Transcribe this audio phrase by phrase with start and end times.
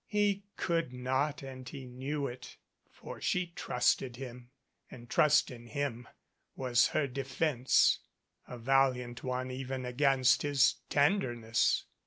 [0.07, 2.57] He could not and he knew it;
[2.89, 4.49] for she trusted him
[4.89, 6.07] and trust in him
[6.55, 7.99] was her defence,
[8.47, 11.85] a valiant one even against his tenderness.